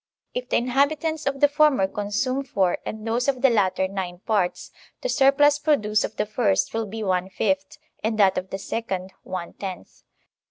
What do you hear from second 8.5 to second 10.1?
second one tenth.